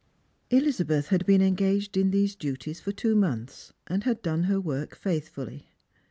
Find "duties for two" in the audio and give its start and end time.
2.35-3.15